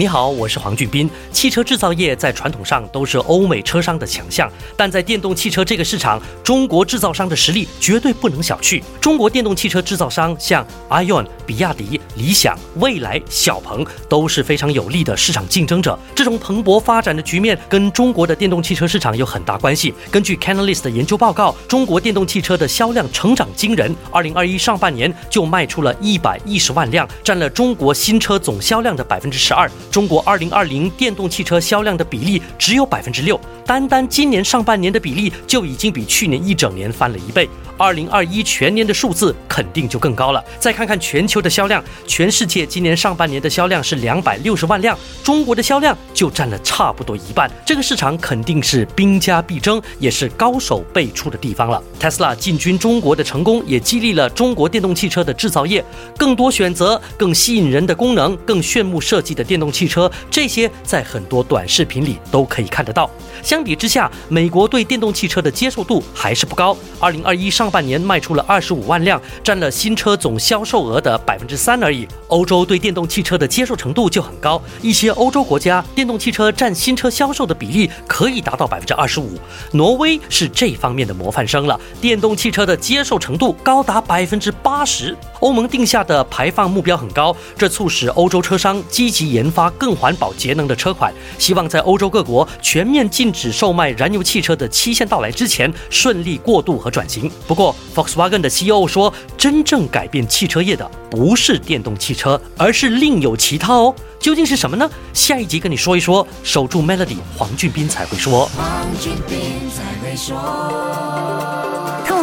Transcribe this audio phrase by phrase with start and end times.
[0.00, 1.10] 你好，我是黄俊斌。
[1.30, 8.82] 汽车制造业在传统上都是欧美车商的强项，但在电动汽车这个市场，中国制造商的实力绝对不能小觑。
[8.98, 15.98] 中国电动汽车制造商像 ION、比亚迪、理想、蔚来、小鹏都是非常有力的市场竞争者。
[16.14, 19.92] 这种蓬勃发展的局面跟中国的电动汽车市场有很大关系。
[20.10, 29.70] 根据 Canalys 的研究报告，中国电动汽车的销量成长惊人，二零二一上半年就卖出了一百一十万辆，占了中国新车总销量的百分之十二。
[29.90, 37.48] 中国二零二零电动汽车销量的比例只有百分之六，单单今年上半年的比例就已经比去年一整年翻了一倍。
[37.80, 40.44] 二零二一全年的数字肯定就更高了。
[40.58, 47.50] 再看看全球的销量，全世界今年上半年的销量是两百六十万辆，中国的销量就占了差不多一半。
[47.64, 51.82] 这个市场肯定是兵家必争，也是高手辈出的地方了。
[51.98, 55.82] Tesla 进军中国的成功，也激励了中国电动汽车的制造业，
[56.18, 63.10] 更多选择、更吸引人的功能、更炫目设计的电动汽车，这些在很多短视频里都可以看得到。
[63.42, 66.76] 相比之下，美国对电动汽车的接受度还是不高。
[66.98, 72.06] 二零二一上半年卖出了二十五万辆，占了新车总销售额的百分之三而已。
[72.28, 79.38] 欧洲对电动汽车的接受程度就很高，一些欧洲国家电动汽车占新车销售的比例可以达到百分之二十五。
[79.72, 85.16] 挪威是这方面的模范生了，电动汽车的接受程度高达百分之八十。
[85.40, 97.30] 欧盟定下的排放目标很高，这促使欧洲车商积极研发更环保节能的车款，希望在欧洲各国全面禁止售卖燃油汽车的期限到来之前顺利过渡和转型。
[97.46, 103.94] 不过，Volkswagen 的 CEO 说，真正改变汽车业的不是电动汽车，而是另有其他哦。
[104.18, 104.88] 究竟是什么呢？
[105.14, 106.26] 下一集跟你说一说。
[106.42, 108.44] 守住 Melody，黄俊斌才会说。
[108.54, 109.38] 黄俊斌
[109.70, 111.79] 才会说。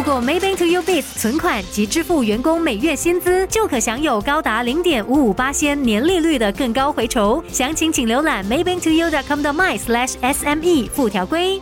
[0.07, 7.43] 透过 Maybank to U Biz 存款及支付员工每月薪资，就可享有高达零点五五八仙年利率的更高回酬。
[7.51, 11.61] 详情请浏览 Maybank to U dot com 的 my slash SME 附条规。